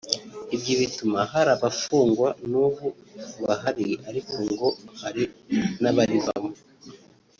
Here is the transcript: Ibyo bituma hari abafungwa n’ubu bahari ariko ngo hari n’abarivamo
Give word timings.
Ibyo 0.55 0.73
bituma 0.81 1.19
hari 1.31 1.49
abafungwa 1.55 2.27
n’ubu 2.49 2.87
bahari 3.43 3.87
ariko 4.09 4.35
ngo 4.51 4.67
hari 5.01 5.23
n’abarivamo 5.81 6.53